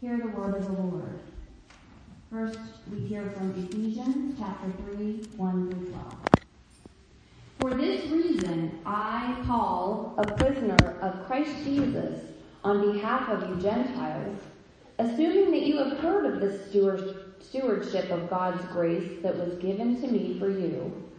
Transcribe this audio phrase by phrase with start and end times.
[0.00, 1.20] Hear the word of the Lord.
[2.30, 2.58] First,
[2.90, 6.14] we hear from Ephesians chapter 3, 1 through 12.
[7.58, 12.18] For this reason, I, Paul, a prisoner of Christ Jesus,
[12.64, 14.38] on behalf of you Gentiles,
[14.98, 16.58] assuming that you have heard of the
[17.42, 21.10] stewardship of God's grace that was given to me for you,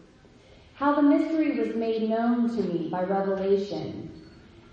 [0.74, 4.10] how the mystery was made known to me by revelation,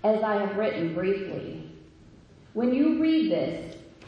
[0.03, 1.69] as I have written briefly.
[2.53, 3.75] When you read this,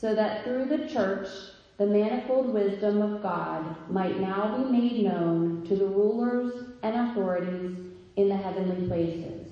[0.00, 1.28] so that through the church
[1.76, 7.78] the manifold wisdom of God might now be made known to the rulers and authorities
[8.16, 9.48] in the heavenly places.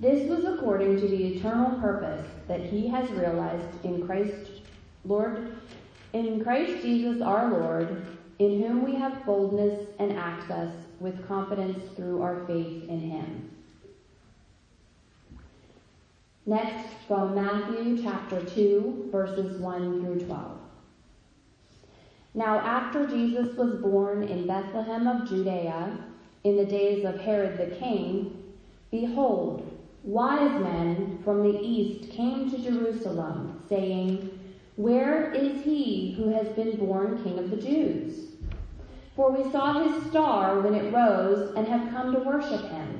[0.00, 4.50] This was according to the eternal purpose that he has realized in Christ
[5.04, 5.56] Lord
[6.12, 8.04] in Christ Jesus our Lord,
[8.38, 13.49] in whom we have boldness and access with confidence through our faith in him.
[16.50, 20.58] Next, from Matthew chapter 2, verses 1 through 12.
[22.34, 25.96] Now, after Jesus was born in Bethlehem of Judea,
[26.42, 28.52] in the days of Herod the king,
[28.90, 34.36] behold, wise men from the east came to Jerusalem, saying,
[34.74, 38.26] Where is he who has been born king of the Jews?
[39.14, 42.99] For we saw his star when it rose and have come to worship him.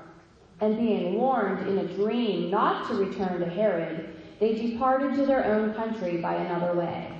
[0.61, 5.43] And being warned in a dream not to return to Herod, they departed to their
[5.43, 7.11] own country by another way.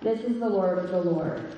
[0.00, 1.56] This is the word of the Lord.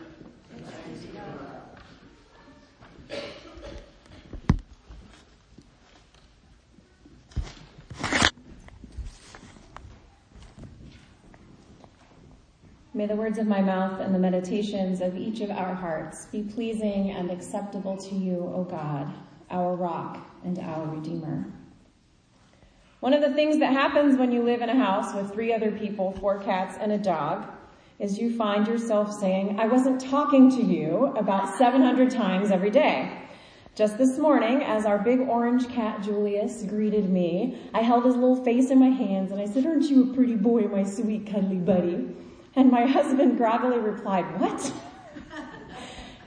[12.97, 16.43] May the words of my mouth and the meditations of each of our hearts be
[16.43, 19.13] pleasing and acceptable to you, O God,
[19.51, 21.47] our rock and our Redeemer.
[23.01, 25.71] One of the things that happens when you live in a house with three other
[25.71, 27.47] people, four cats, and a dog
[27.99, 33.21] is you find yourself saying, I wasn't talking to you about 700 times every day.
[33.75, 38.43] Just this morning, as our big orange cat Julius greeted me, I held his little
[38.43, 41.57] face in my hands and I said, aren't you a pretty boy, my sweet cuddly
[41.57, 42.09] buddy?
[42.57, 44.73] And my husband groggily replied, what?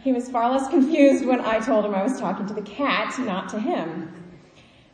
[0.08, 3.20] He was far less confused when I told him I was talking to the cat,
[3.20, 4.10] not to him.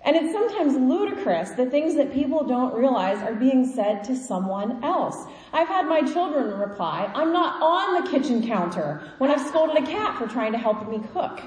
[0.01, 4.83] And it's sometimes ludicrous the things that people don't realize are being said to someone
[4.83, 5.27] else.
[5.51, 9.85] I've had my children reply, I'm not on the kitchen counter when I've scolded a
[9.85, 11.43] cat for trying to help me cook.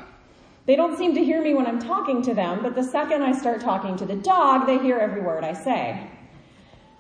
[0.67, 3.33] They don't seem to hear me when I'm talking to them, but the second I
[3.33, 6.09] start talking to the dog, they hear every word I say.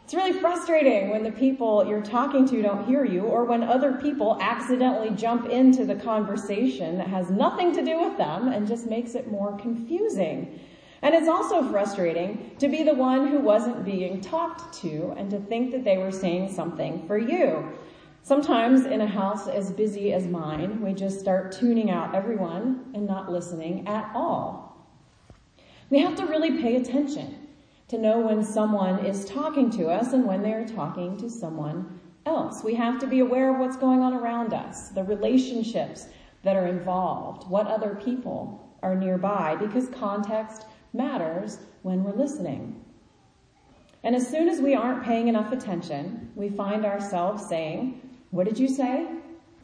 [0.06, 3.94] It's really frustrating when the people you're talking to don't hear you or when other
[3.94, 8.86] people accidentally jump into the conversation that has nothing to do with them and just
[8.86, 10.60] makes it more confusing.
[11.02, 15.40] And it's also frustrating to be the one who wasn't being talked to and to
[15.40, 17.68] think that they were saying something for you.
[18.22, 23.08] Sometimes in a house as busy as mine, we just start tuning out everyone and
[23.08, 24.86] not listening at all.
[25.90, 27.45] We have to really pay attention
[27.88, 32.00] to know when someone is talking to us and when they are talking to someone
[32.24, 32.64] else.
[32.64, 36.06] We have to be aware of what's going on around us, the relationships
[36.42, 42.84] that are involved, what other people are nearby, because context matters when we're listening.
[44.02, 48.00] And as soon as we aren't paying enough attention, we find ourselves saying,
[48.30, 49.08] What did you say?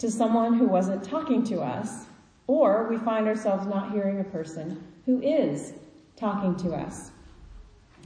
[0.02, 2.06] to someone who wasn't talking to us,
[2.48, 5.74] or we find ourselves not hearing a person who is
[6.16, 7.12] talking to us.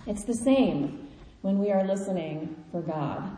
[0.06, 1.08] It's the same
[1.42, 3.36] when we are listening for God.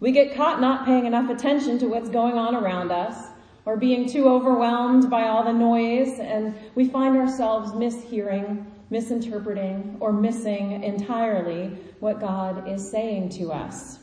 [0.00, 3.28] We get caught not paying enough attention to what's going on around us
[3.64, 10.12] or being too overwhelmed by all the noise and we find ourselves mishearing, misinterpreting, or
[10.12, 11.68] missing entirely
[12.00, 14.00] what God is saying to us.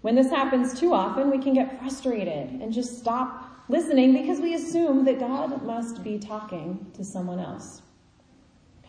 [0.00, 4.54] When this happens too often, we can get frustrated and just stop listening because we
[4.54, 7.82] assume that God must be talking to someone else.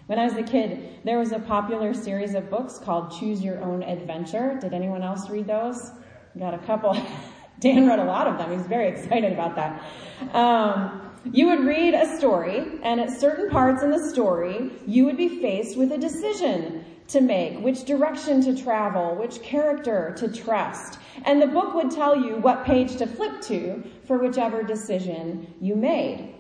[0.10, 3.62] When I was a kid, there was a popular series of books called Choose Your
[3.62, 4.58] Own Adventure.
[4.60, 5.92] Did anyone else read those?
[6.36, 6.98] Got a couple.
[7.60, 8.52] Dan read a lot of them.
[8.52, 10.36] He's very excited about that.
[10.36, 15.16] Um, you would read a story, and at certain parts in the story, you would
[15.16, 20.98] be faced with a decision to make, which direction to travel, which character to trust.
[21.24, 25.76] And the book would tell you what page to flip to for whichever decision you
[25.76, 26.34] made.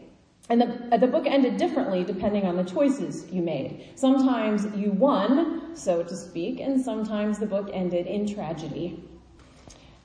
[0.49, 3.85] And the, the book ended differently depending on the choices you made.
[3.95, 9.03] Sometimes you won, so to speak, and sometimes the book ended in tragedy.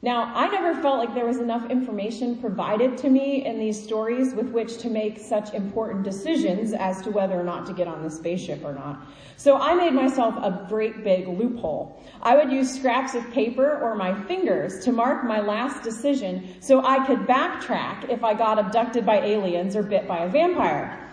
[0.04, 4.34] Now, I never felt like there was enough information provided to me in these stories
[4.34, 8.02] with which to make such important decisions as to whether or not to get on
[8.02, 9.00] the spaceship or not.
[9.38, 11.98] So I made myself a great big loophole.
[12.20, 16.84] I would use scraps of paper or my fingers to mark my last decision so
[16.84, 21.10] I could backtrack if I got abducted by aliens or bit by a vampire.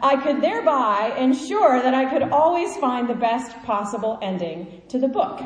[0.00, 5.08] I could thereby ensure that I could always find the best possible ending to the
[5.08, 5.42] book.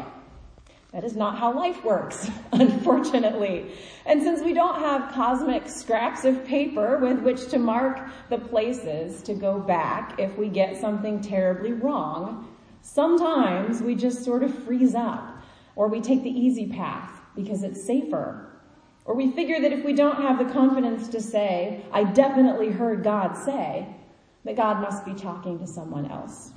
[0.92, 3.72] That is not how life works, unfortunately.
[4.04, 9.22] And since we don't have cosmic scraps of paper with which to mark the places
[9.22, 14.94] to go back if we get something terribly wrong, sometimes we just sort of freeze
[14.94, 15.42] up
[15.76, 18.48] or we take the easy path because it's safer.
[19.04, 23.02] Or we figure that if we don't have the confidence to say, I definitely heard
[23.02, 23.88] God say,
[24.44, 26.52] that God must be talking to someone else.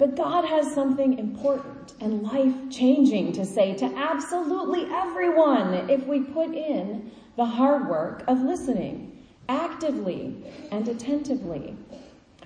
[0.00, 6.20] But God has something important and life changing to say to absolutely everyone if we
[6.20, 10.42] put in the hard work of listening actively
[10.72, 11.76] and attentively.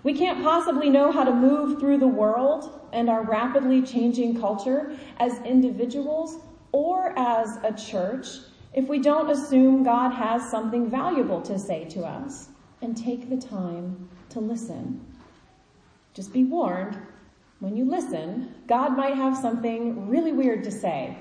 [0.02, 4.98] We can't possibly know how to move through the world and our rapidly changing culture
[5.20, 6.40] as individuals
[6.72, 8.26] or as a church
[8.72, 12.48] if we don't assume God has something valuable to say to us
[12.82, 15.06] and take the time to listen.
[16.14, 16.98] Just be warned,
[17.60, 21.16] when you listen, God might have something really weird to say.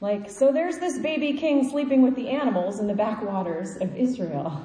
[0.00, 4.60] Like, so there's this baby king sleeping with the animals in the backwaters of Israel.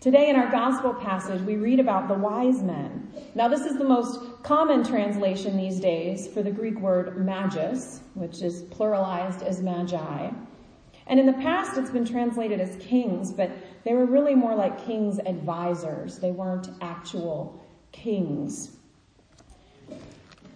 [0.00, 3.12] Today in our gospel passage, we read about the wise men.
[3.36, 8.42] Now, this is the most common translation these days for the Greek word magus, which
[8.42, 10.28] is pluralized as magi.
[11.06, 13.50] And in the past, it's been translated as kings, but
[13.84, 16.18] they were really more like king's advisors.
[16.18, 18.76] They weren't actual kings.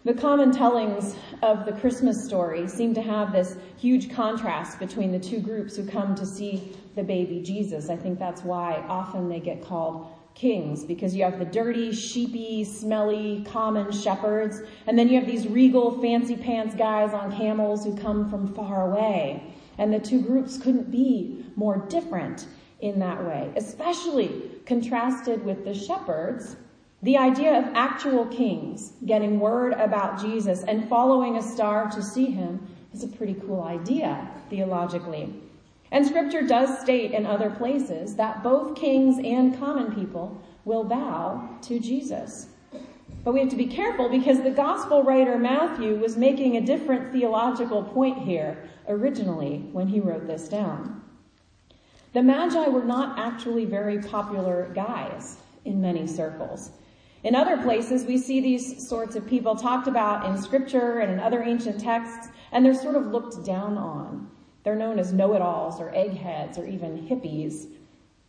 [0.07, 5.19] The common tellings of the Christmas story seem to have this huge contrast between the
[5.19, 7.91] two groups who come to see the baby Jesus.
[7.91, 12.63] I think that's why often they get called kings, because you have the dirty, sheepy,
[12.63, 17.97] smelly, common shepherds, and then you have these regal, fancy pants guys on camels who
[17.97, 19.43] come from far away.
[19.77, 22.47] And the two groups couldn't be more different
[22.79, 26.55] in that way, especially contrasted with the shepherds
[27.07, 32.33] the idea of actual kings getting word about Jesus and following a star to see
[32.33, 35.33] him is a pretty cool idea, theologically.
[35.93, 41.49] And scripture does state in other places that both kings and common people will bow
[41.63, 42.49] to Jesus.
[43.23, 47.13] But we have to be careful because the gospel writer Matthew was making a different
[47.13, 51.03] theological point here originally when he wrote this down.
[52.15, 56.73] The Magi were not actually very popular guys in many circles.
[57.27, 61.19] In other places, we see these sorts of people talked about in scripture and in
[61.19, 64.31] other ancient texts, and they're sort of looked down on.
[64.63, 67.67] They're known as know-it-alls or eggheads or even hippies.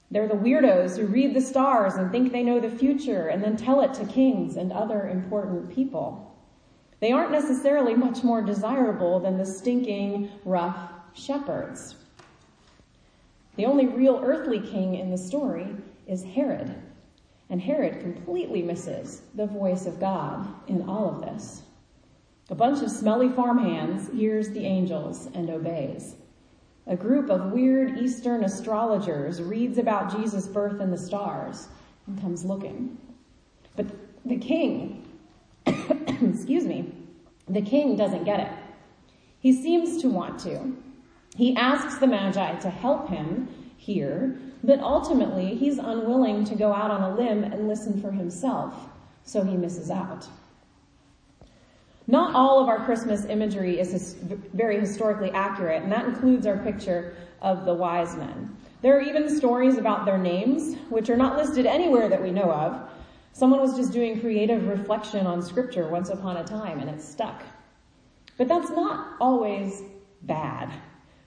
[0.09, 3.55] They're the weirdos who read the stars and think they know the future and then
[3.55, 6.35] tell it to kings and other important people.
[6.99, 11.97] They aren't necessarily much more desirable than the stinking, rough shepherds.
[13.57, 15.75] The only real earthly king in the story
[16.07, 16.73] is Herod.
[17.49, 21.61] And Herod completely misses the voice of God in all of this.
[22.49, 26.15] A bunch of smelly farmhands hears the angels and obeys.
[26.85, 31.67] A group of weird Eastern astrologers reads about Jesus' birth in the stars
[32.05, 32.97] and comes looking.
[33.75, 33.87] But
[34.25, 35.05] the king,
[35.65, 36.93] excuse me,
[37.49, 38.51] the king doesn't get it.
[39.39, 40.75] He seems to want to.
[41.35, 46.91] He asks the Magi to help him here, but ultimately he's unwilling to go out
[46.91, 48.73] on a limb and listen for himself,
[49.23, 50.27] so he misses out.
[52.07, 54.15] Not all of our Christmas imagery is
[54.53, 58.55] very historically accurate, and that includes our picture of the wise men.
[58.81, 62.51] There are even stories about their names, which are not listed anywhere that we know
[62.51, 62.89] of.
[63.33, 67.43] Someone was just doing creative reflection on scripture once upon a time, and it stuck.
[68.37, 69.81] But that's not always
[70.21, 70.71] bad.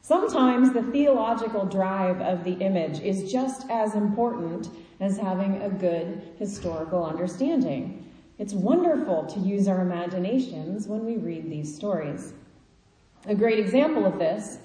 [0.03, 6.23] Sometimes the theological drive of the image is just as important as having a good
[6.39, 8.11] historical understanding.
[8.39, 12.33] It's wonderful to use our imaginations when we read these stories.
[13.27, 14.59] A great example of this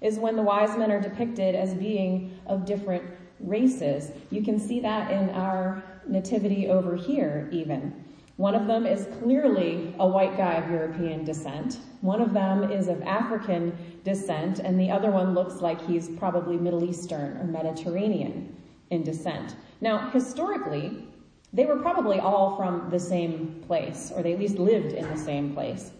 [0.00, 3.04] is when the wise men are depicted as being of different
[3.38, 4.10] races.
[4.30, 8.04] You can see that in our nativity over here even.
[8.40, 11.78] One of them is clearly a white guy of European descent.
[12.00, 16.56] One of them is of African descent, and the other one looks like he's probably
[16.56, 18.56] Middle Eastern or Mediterranean
[18.88, 19.56] in descent.
[19.82, 21.06] Now, historically,
[21.52, 25.18] they were probably all from the same place, or they at least lived in the
[25.18, 25.90] same place.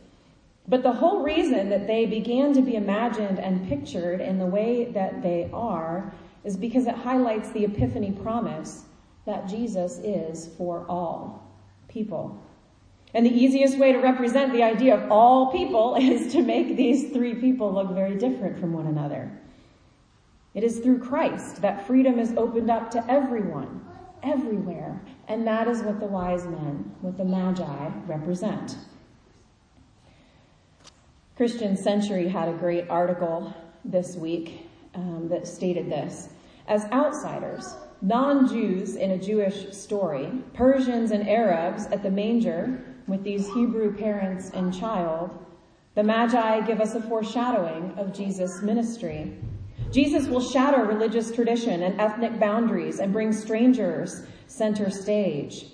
[0.67, 4.87] But the whole reason that they began to be imagined and pictured in the way
[4.93, 6.11] that they are
[6.45, 8.85] is because it highlights the epiphany promise
[9.27, 11.50] that Jesus is for all
[11.91, 12.43] people.
[13.13, 17.13] And the easiest way to represent the idea of all people is to make these
[17.13, 19.31] three people look very different from one another.
[20.55, 23.85] It is through Christ that freedom is opened up to everyone,
[24.23, 25.01] everywhere.
[25.29, 28.77] And that is what the wise men, what the Magi represent.
[31.37, 33.55] Christian Century had a great article
[33.85, 36.29] this week um, that stated this.
[36.67, 43.47] As outsiders, non-Jews in a Jewish story, Persians and Arabs at the manger with these
[43.53, 45.31] Hebrew parents and child,
[45.95, 49.37] the Magi give us a foreshadowing of Jesus' ministry.
[49.91, 55.67] Jesus will shatter religious tradition and ethnic boundaries and bring strangers center stage.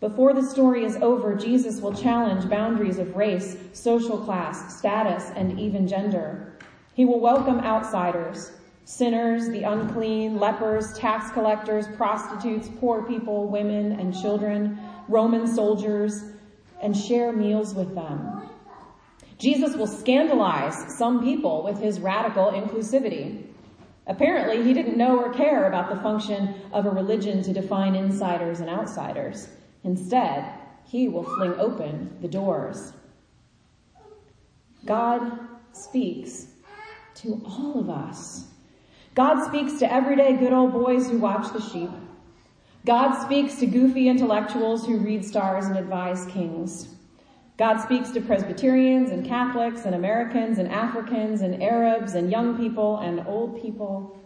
[0.00, 5.58] Before the story is over, Jesus will challenge boundaries of race, social class, status, and
[5.60, 6.54] even gender.
[6.94, 8.52] He will welcome outsiders,
[8.84, 16.32] sinners, the unclean, lepers, tax collectors, prostitutes, poor people, women and children, Roman soldiers,
[16.82, 18.48] and share meals with them.
[19.38, 23.44] Jesus will scandalize some people with his radical inclusivity.
[24.06, 28.60] Apparently, he didn't know or care about the function of a religion to define insiders
[28.60, 29.48] and outsiders.
[29.84, 30.44] Instead,
[30.84, 32.92] he will fling open the doors.
[34.84, 35.38] God
[35.72, 36.48] speaks
[37.16, 38.48] to all of us.
[39.20, 41.90] God speaks to everyday good old boys who watch the sheep.
[42.86, 46.88] God speaks to goofy intellectuals who read stars and advise kings.
[47.58, 52.96] God speaks to Presbyterians and Catholics and Americans and Africans and Arabs and young people
[53.00, 54.18] and old people.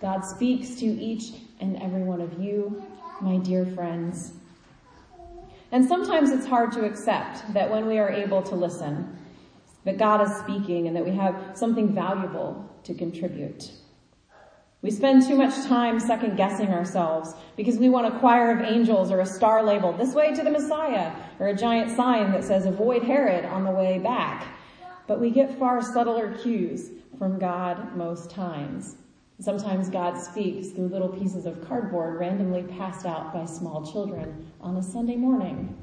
[0.00, 2.86] God speaks to each and every one of you,
[3.20, 4.34] my dear friends.
[5.72, 9.12] And sometimes it's hard to accept that when we are able to listen,
[9.84, 13.72] that God is speaking and that we have something valuable to contribute.
[14.82, 19.10] We spend too much time second guessing ourselves because we want a choir of angels
[19.10, 22.64] or a star labeled this way to the Messiah or a giant sign that says
[22.64, 24.46] avoid Herod on the way back.
[25.06, 28.96] But we get far subtler cues from God most times.
[29.38, 34.76] Sometimes God speaks through little pieces of cardboard randomly passed out by small children on
[34.76, 35.76] a Sunday morning.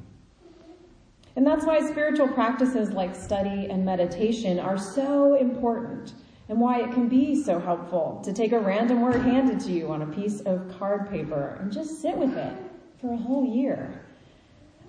[1.35, 6.13] And that's why spiritual practices like study and meditation are so important
[6.49, 9.91] and why it can be so helpful to take a random word handed to you
[9.91, 12.53] on a piece of card paper and just sit with it
[13.01, 14.01] for a whole year.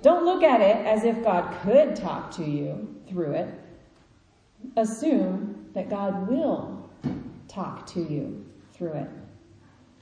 [0.02, 3.54] Don't look at it as if God could talk to you through it.
[4.76, 6.88] Assume that God will
[7.48, 9.08] talk to you through it.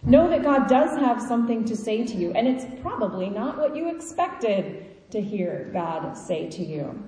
[0.02, 3.74] Know that God does have something to say to you, and it's probably not what
[3.74, 7.02] you expected to hear God say to you.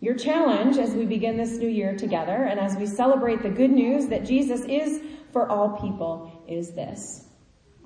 [0.00, 3.70] Your challenge as we begin this new year together and as we celebrate the good
[3.70, 7.26] news that Jesus is for all people is this.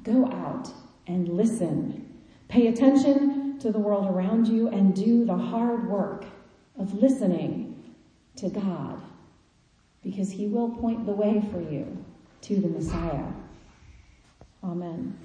[0.05, 0.69] Go out
[1.07, 2.23] and listen.
[2.49, 6.25] Pay attention to the world around you and do the hard work
[6.79, 7.95] of listening
[8.37, 9.03] to God
[10.03, 12.05] because he will point the way for you
[12.43, 13.25] to the Messiah.
[14.63, 15.19] Amen.